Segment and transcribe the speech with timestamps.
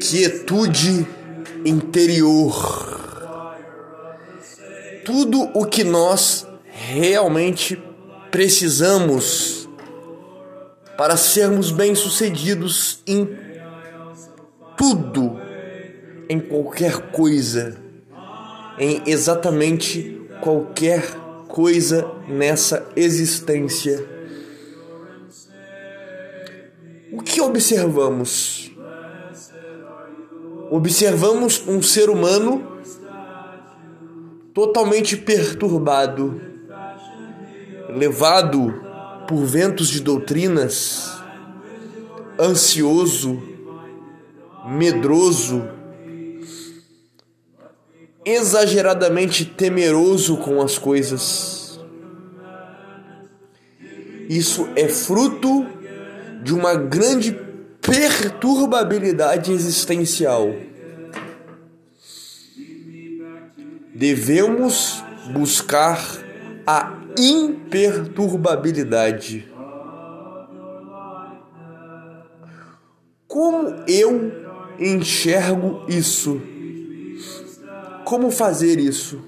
[0.00, 1.06] Quietude
[1.64, 2.96] interior.
[5.04, 7.82] Tudo o que nós realmente
[8.30, 9.68] precisamos
[10.96, 13.28] para sermos bem-sucedidos em
[14.76, 15.40] tudo,
[16.28, 17.76] em qualquer coisa,
[18.78, 21.02] em exatamente qualquer
[21.48, 24.15] coisa nessa existência.
[27.26, 28.70] Que observamos?
[30.70, 32.78] Observamos um ser humano
[34.54, 36.40] totalmente perturbado,
[37.90, 38.80] levado
[39.28, 41.20] por ventos de doutrinas,
[42.40, 43.42] ansioso,
[44.68, 45.68] medroso,
[48.24, 51.80] exageradamente temeroso com as coisas.
[54.28, 55.75] Isso é fruto
[56.46, 57.36] de uma grande
[57.82, 60.54] perturbabilidade existencial.
[63.92, 66.00] Devemos buscar
[66.64, 69.52] a imperturbabilidade.
[73.26, 74.30] Como eu
[74.78, 76.40] enxergo isso?
[78.04, 79.20] Como fazer isso?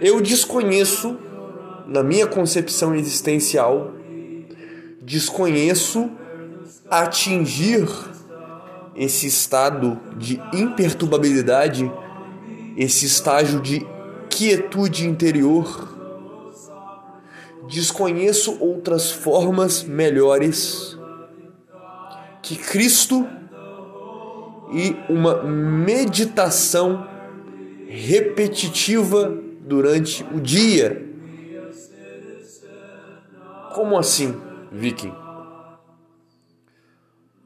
[0.00, 1.16] Eu desconheço,
[1.86, 3.99] na minha concepção existencial,
[5.10, 6.08] desconheço
[6.88, 7.84] atingir
[8.94, 11.90] esse estado de imperturbabilidade,
[12.76, 13.84] esse estágio de
[14.28, 15.88] quietude interior.
[17.68, 20.96] Desconheço outras formas melhores
[22.40, 23.26] que Cristo
[24.72, 27.04] e uma meditação
[27.88, 31.04] repetitiva durante o dia.
[33.74, 35.14] Como assim, Viking?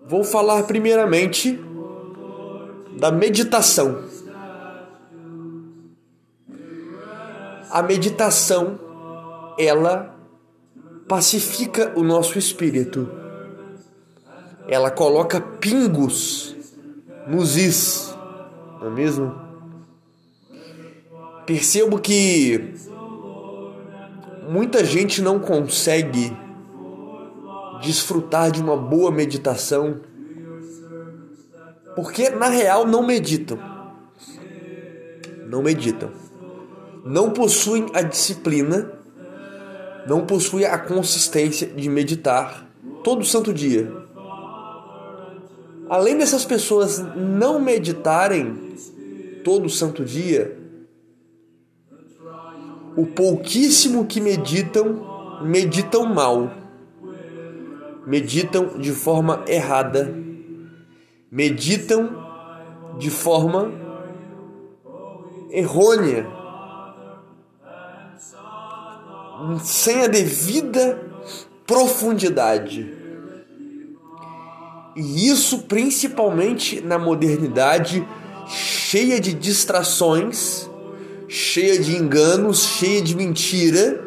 [0.06, 1.58] Vou falar primeiramente
[2.98, 4.04] da meditação.
[7.70, 8.78] A meditação,
[9.58, 10.14] ela
[11.08, 13.10] pacifica o nosso espírito.
[14.68, 16.54] Ela coloca pingos
[17.26, 18.14] nos is,
[18.80, 19.34] não é mesmo?
[21.46, 22.74] Percebo que
[24.48, 26.34] muita gente não consegue
[27.84, 30.00] desfrutar de uma boa meditação
[31.94, 33.58] porque na real não meditam.
[35.46, 36.10] Não meditam
[37.04, 38.90] não possuem a disciplina,
[40.06, 42.66] não possuem a consistência de meditar
[43.04, 43.92] todo santo dia.
[45.90, 48.74] Além dessas pessoas não meditarem
[49.44, 50.58] todo santo dia,
[52.96, 56.50] o pouquíssimo que meditam, meditam mal.
[58.06, 60.14] Meditam de forma errada.
[61.30, 62.24] Meditam
[62.98, 63.72] de forma
[65.50, 66.26] errônea
[69.62, 71.00] sem a devida
[71.66, 72.92] profundidade.
[74.96, 78.06] E isso principalmente na modernidade
[78.46, 80.70] cheia de distrações,
[81.28, 84.04] cheia de enganos, cheia de mentira,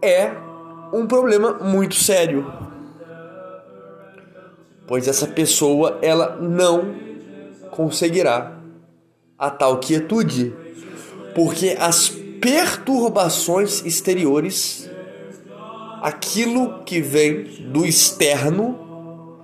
[0.00, 0.45] é
[0.92, 2.50] um problema muito sério.
[4.86, 6.94] Pois essa pessoa ela não
[7.70, 8.58] conseguirá
[9.38, 10.54] a tal quietude,
[11.34, 12.08] porque as
[12.40, 14.88] perturbações exteriores,
[16.00, 19.40] aquilo que vem do externo,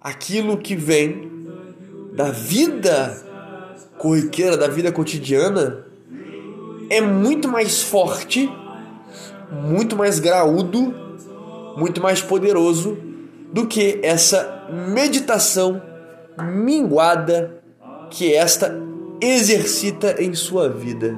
[0.00, 1.30] aquilo que vem
[2.14, 3.20] da vida
[3.98, 5.86] corriqueira, da vida cotidiana,
[6.90, 8.50] é muito mais forte,
[9.52, 10.94] muito mais graúdo,
[11.76, 12.96] muito mais poderoso
[13.52, 15.82] do que essa meditação
[16.40, 17.62] minguada
[18.10, 18.74] que esta
[19.20, 21.16] exercita em sua vida.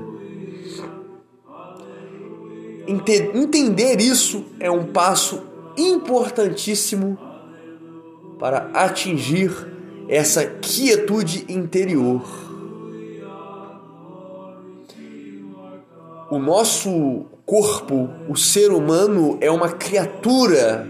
[2.87, 5.43] Entender isso é um passo
[5.77, 7.19] importantíssimo
[8.39, 9.51] para atingir
[10.09, 12.23] essa quietude interior.
[16.31, 20.89] O nosso corpo, o ser humano, é uma criatura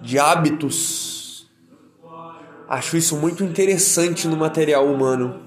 [0.00, 1.50] de hábitos.
[2.68, 5.40] Acho isso muito interessante no material humano.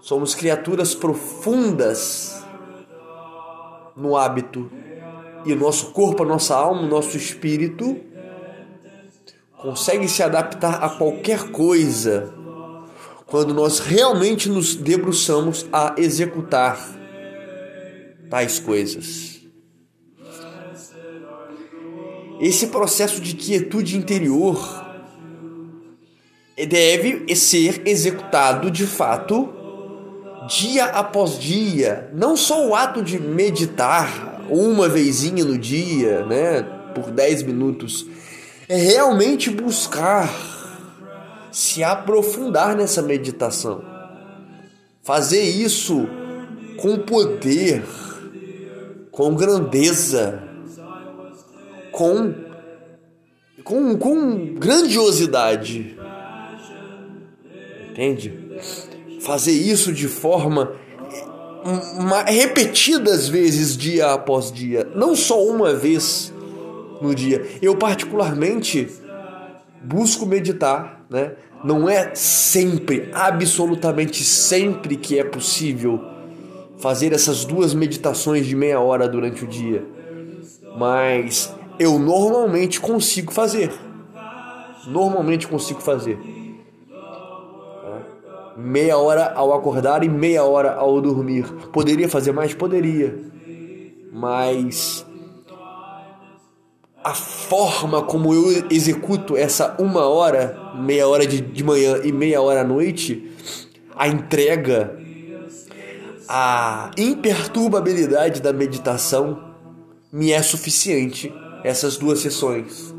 [0.00, 2.44] Somos criaturas profundas
[3.96, 4.70] no hábito.
[5.44, 7.96] E o nosso corpo, a nossa alma, o nosso espírito
[9.56, 12.32] consegue se adaptar a qualquer coisa
[13.26, 16.99] quando nós realmente nos debruçamos a executar
[18.30, 19.40] tais coisas.
[22.40, 24.86] esse processo de quietude interior
[26.68, 29.52] deve ser executado de fato
[30.48, 32.10] dia após dia.
[32.14, 36.62] Não só o ato de meditar uma vezinha no dia, né,
[36.94, 38.06] por 10 minutos,
[38.66, 40.28] é realmente buscar
[41.52, 43.84] se aprofundar nessa meditação.
[45.02, 46.08] Fazer isso
[46.78, 47.84] com poder,
[49.10, 50.42] com grandeza,
[51.92, 52.34] com,
[53.64, 55.98] com, com grandiosidade.
[57.90, 58.38] Entende?
[59.20, 60.72] Fazer isso de forma
[61.98, 66.32] uma, repetidas vezes dia após dia, não só uma vez
[67.00, 67.46] no dia.
[67.60, 68.88] Eu particularmente
[69.82, 71.32] busco meditar, né?
[71.62, 76.00] Não é sempre, absolutamente sempre que é possível
[76.80, 79.84] fazer essas duas meditações de meia hora durante o dia,
[80.76, 83.72] mas eu normalmente consigo fazer.
[84.86, 86.18] Normalmente consigo fazer.
[88.56, 91.44] Meia hora ao acordar e meia hora ao dormir.
[91.72, 92.52] Poderia fazer mais?
[92.54, 93.18] Poderia.
[94.12, 95.06] Mas
[97.02, 102.42] a forma como eu executo essa uma hora, meia hora de, de manhã e meia
[102.42, 103.30] hora à noite,
[103.96, 104.98] a entrega,
[106.32, 109.50] a imperturbabilidade da meditação
[110.12, 111.34] me é suficiente
[111.64, 112.94] essas duas sessões.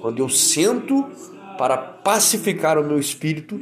[0.00, 1.04] Quando eu sento
[1.58, 3.58] para pacificar o meu espírito,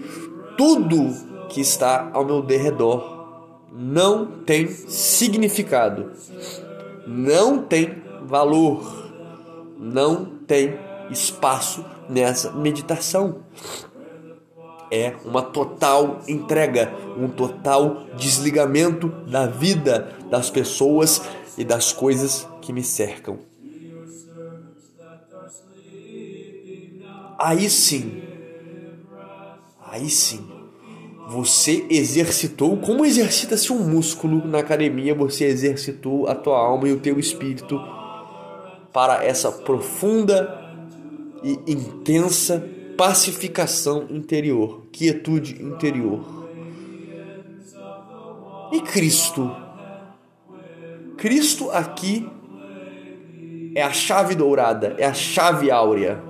[0.59, 6.13] tudo que está ao meu derredor não tem significado,
[7.07, 9.03] não tem valor
[9.83, 10.79] não tem
[11.11, 13.41] espaço nessa meditação.
[14.95, 21.23] É uma total entrega, um total desligamento da vida, das pessoas
[21.57, 23.39] e das coisas que me cercam.
[27.39, 28.23] Aí sim,
[29.81, 30.47] aí sim,
[31.27, 37.01] você exercitou, como exercita-se um músculo na academia, você exercitou a tua alma e o
[37.01, 37.81] teu espírito
[38.93, 40.61] para essa profunda
[41.43, 42.63] e intensa
[43.03, 46.21] pacificação interior, quietude interior.
[48.71, 49.51] E Cristo?
[51.17, 52.25] Cristo aqui
[53.75, 56.23] é a chave dourada, é a chave áurea.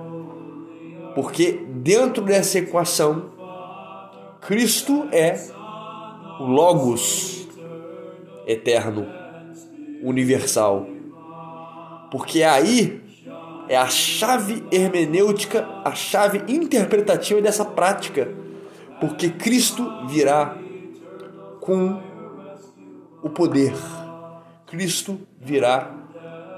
[1.13, 3.29] Porque dentro dessa equação,
[4.41, 5.39] Cristo é
[6.39, 7.47] o Logos
[8.47, 9.05] eterno,
[10.01, 10.87] universal
[12.13, 13.02] porque aí
[13.67, 18.31] é a chave hermenêutica, a chave interpretativa dessa prática,
[18.99, 20.57] porque Cristo virá
[21.59, 22.01] com
[23.21, 23.73] o poder,
[24.67, 25.91] Cristo virá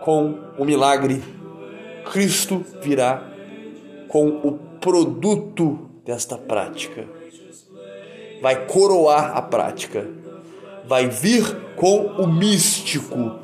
[0.04, 1.24] com o milagre,
[2.12, 3.24] Cristo virá
[4.08, 7.06] com o produto desta prática.
[8.42, 10.08] Vai coroar a prática,
[10.88, 11.44] vai vir
[11.76, 13.40] com o místico,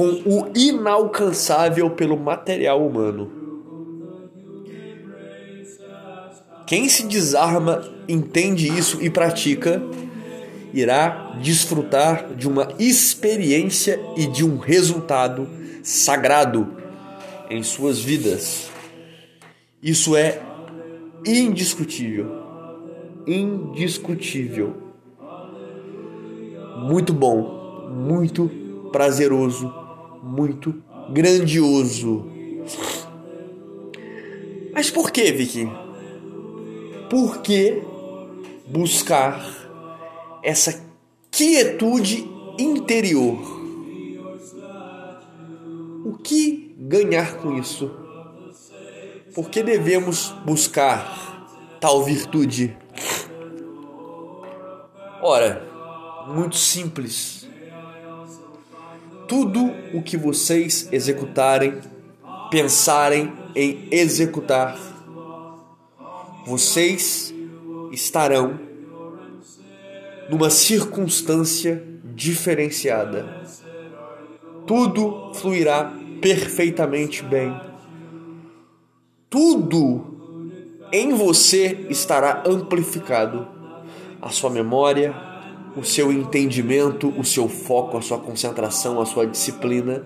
[0.00, 3.30] com o inalcançável pelo material humano.
[6.66, 9.82] Quem se desarma, entende isso e pratica,
[10.72, 15.46] irá desfrutar de uma experiência e de um resultado
[15.82, 16.74] sagrado
[17.50, 18.70] em suas vidas.
[19.82, 20.40] Isso é
[21.26, 22.42] indiscutível.
[23.26, 24.76] Indiscutível.
[26.78, 28.50] Muito bom, muito
[28.90, 29.79] prazeroso
[30.22, 32.26] muito grandioso.
[34.72, 35.68] Mas por que, Vicky?
[37.08, 37.82] Por que
[38.66, 39.44] buscar
[40.42, 40.84] essa
[41.30, 43.38] quietude interior?
[46.04, 47.90] O que ganhar com isso?
[49.34, 51.48] Por que devemos buscar
[51.80, 52.76] tal virtude?
[55.22, 55.66] Ora,
[56.28, 57.39] muito simples
[59.30, 61.78] tudo o que vocês executarem,
[62.50, 64.76] pensarem em executar,
[66.44, 67.32] vocês
[67.92, 68.58] estarão
[70.28, 73.44] numa circunstância diferenciada.
[74.66, 77.54] Tudo fluirá perfeitamente bem.
[79.28, 83.46] Tudo em você estará amplificado.
[84.20, 85.29] A sua memória,
[85.80, 90.04] o seu entendimento, o seu foco, a sua concentração, a sua disciplina,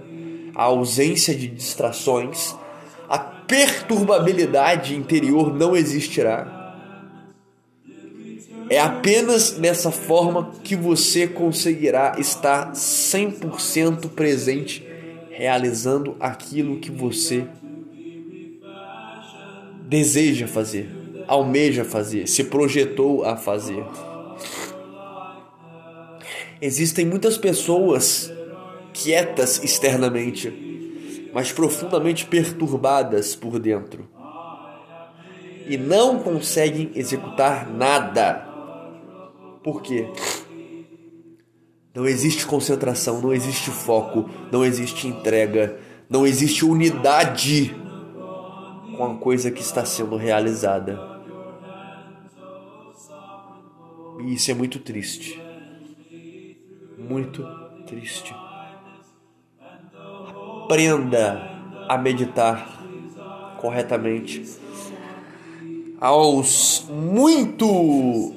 [0.55, 2.55] a ausência de distrações,
[3.09, 6.63] a perturbabilidade interior não existirá.
[8.71, 14.87] É apenas dessa forma que você conseguirá estar 100% presente
[15.29, 17.45] realizando aquilo que você
[19.83, 20.89] deseja fazer,
[21.27, 23.85] almeja fazer, se projetou a fazer.
[26.67, 28.33] Existem muitas pessoas
[28.95, 34.09] quietas externamente, mas profundamente perturbadas por dentro
[35.67, 38.49] e não conseguem executar nada.
[39.63, 40.11] Por quê?
[41.95, 45.79] Não existe concentração, não existe foco, não existe entrega,
[46.09, 47.77] não existe unidade
[48.97, 50.99] com a coisa que está sendo realizada.
[54.25, 55.44] E isso é muito triste.
[57.09, 57.47] Muito
[57.87, 58.35] triste.
[60.65, 61.51] Aprenda
[61.89, 62.83] a meditar
[63.59, 64.45] corretamente.
[66.01, 68.33] Aos muito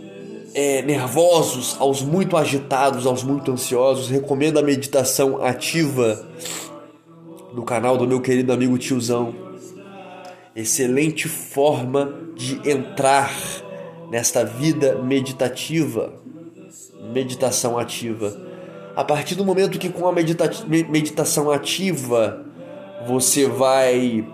[0.54, 6.28] é, nervosos, aos muito agitados, aos muito ansiosos, recomendo a meditação ativa
[7.54, 9.34] do canal do meu querido amigo Tiozão.
[10.56, 13.34] Excelente forma de entrar
[14.10, 16.14] nesta vida meditativa,
[17.14, 18.47] meditação ativa.
[18.98, 22.44] A partir do momento que com a medita meditação ativa
[23.06, 24.28] você vai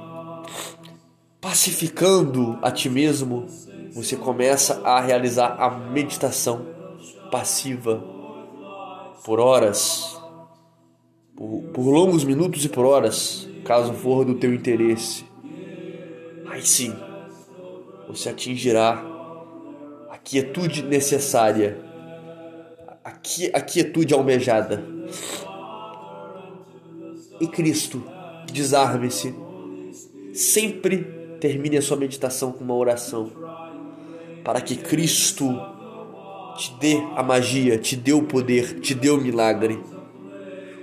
[1.41, 3.45] pacificando a ti mesmo,
[3.93, 6.65] você começa a realizar a meditação
[7.29, 8.01] passiva
[9.25, 10.17] por horas,
[11.35, 15.25] por, por longos minutos e por horas, caso for do teu interesse.
[16.49, 16.95] Aí sim,
[18.07, 19.03] você atingirá
[20.09, 21.83] a quietude necessária,
[23.03, 24.83] a quietude almejada.
[27.39, 28.03] E Cristo,
[28.51, 29.35] desarme-se,
[30.33, 33.31] sempre termine a sua meditação com uma oração
[34.43, 35.49] para que Cristo
[36.57, 39.79] te dê a magia, te dê o poder, te dê o milagre.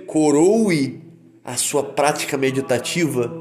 [0.05, 1.01] Coroe
[1.43, 3.31] a sua prática meditativa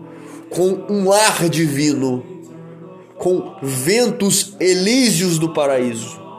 [0.48, 2.24] com um ar divino,
[3.18, 6.29] com ventos elíseos do paraíso.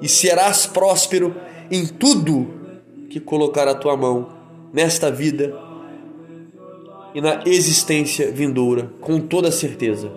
[0.00, 1.34] E serás próspero
[1.70, 2.48] em tudo
[3.08, 4.28] que colocar a tua mão
[4.72, 5.54] nesta vida
[7.14, 10.10] e na existência vindoura, com toda certeza.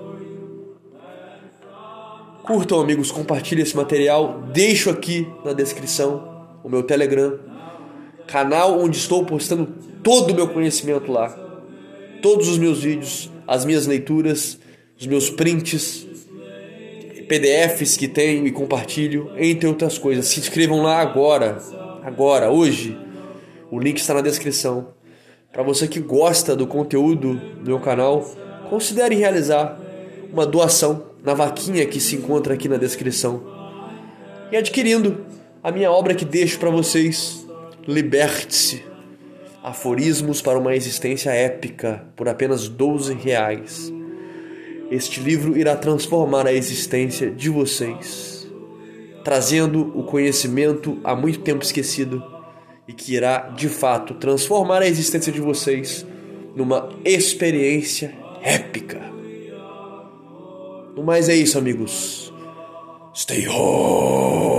[2.43, 4.41] Curtam, amigos, compartilhem esse material.
[4.53, 7.39] Deixo aqui na descrição o meu Telegram,
[8.25, 9.67] canal onde estou postando
[10.01, 11.29] todo o meu conhecimento lá.
[12.22, 14.57] Todos os meus vídeos, as minhas leituras,
[15.00, 16.06] os meus prints,
[17.27, 20.27] PDFs que tenho e compartilho, entre outras coisas.
[20.27, 21.57] Se inscrevam lá agora,
[22.03, 22.98] agora, hoje.
[23.69, 24.89] O link está na descrição.
[25.51, 28.22] Para você que gosta do conteúdo do meu canal,
[28.69, 29.79] considere realizar
[30.31, 33.43] uma doação na vaquinha que se encontra aqui na descrição.
[34.51, 35.25] E adquirindo
[35.63, 37.48] a minha obra que deixo para vocês,
[37.88, 38.84] Liberte-se.
[39.63, 43.93] Aforismos para uma existência épica por apenas 12 reais.
[44.89, 48.48] Este livro irá transformar a existência de vocês,
[49.24, 52.24] trazendo o conhecimento há muito tempo esquecido
[52.88, 56.06] e que irá de fato transformar a existência de vocês
[56.56, 59.01] numa experiência épica.
[60.96, 62.34] No mais é isso, amigos.
[63.13, 64.56] Stay home.